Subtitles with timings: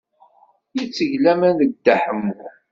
[0.75, 2.39] Yetteg laman deg Dda Ḥemmu.